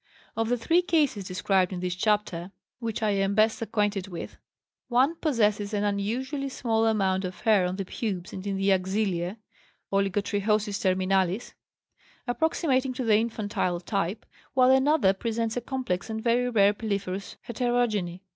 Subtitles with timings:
[0.35, 4.35] Of the three cases described in this chapter which I am best acquainted with,
[4.87, 9.37] one possesses an unusually small amount of hair on the pubes and in the axillæ
[9.93, 11.53] (oligotrichosis terminalis),
[12.27, 14.25] approximating to the infantile type,
[14.55, 18.23] while another presents a complex and very rare piliferous heterogeny.